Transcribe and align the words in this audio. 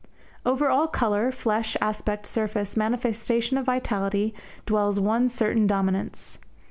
Over 0.47 0.67
all 0.67 0.87
colour, 0.87 1.31
flesh, 1.31 1.77
aspect, 1.79 2.25
surface, 2.25 2.75
manifestation 2.75 3.55
of 3.59 3.67
vitality, 3.67 4.33
dwells 4.65 4.99
one 4.99 5.29
certain 5.29 5.67
dominance. 5.67 6.39